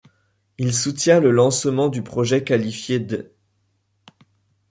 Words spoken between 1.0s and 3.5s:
le lancement du projet qualifié d'.